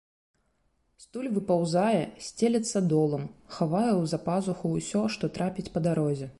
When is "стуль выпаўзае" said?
1.03-1.99